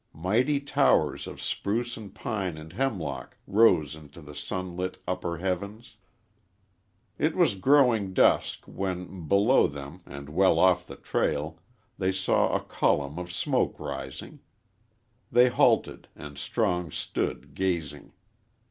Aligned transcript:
Mighty 0.17 0.59
towers 0.59 1.27
of 1.27 1.39
spruce 1.39 1.95
and 1.95 2.11
pine 2.15 2.57
and 2.57 2.73
hemlock 2.73 3.37
rose 3.45 3.95
into 3.95 4.19
the 4.19 4.33
sunlit, 4.33 4.97
upper 5.07 5.37
heavens. 5.37 5.95
It 7.19 7.35
was 7.35 7.53
growing 7.53 8.11
dusk 8.15 8.63
when, 8.65 9.27
below 9.27 9.67
them 9.67 10.01
and 10.07 10.29
well 10.29 10.57
off 10.57 10.87
the 10.87 10.95
trail, 10.95 11.59
they 11.99 12.11
saw 12.11 12.55
a 12.55 12.61
column 12.61 13.19
of 13.19 13.31
smoke 13.31 13.79
rising. 13.79 14.39
They 15.31 15.49
halted, 15.49 16.07
and 16.15 16.35
Strong 16.35 16.89
stood 16.93 17.53
gazing. 17.53 18.13